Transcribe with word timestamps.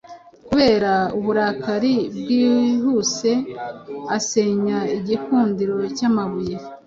kubera 0.47 0.91
uburakari 1.17 1.93
bwihuseasenya 2.17 4.79
igikundiro 4.97 5.77
cyamabuye 5.97 6.55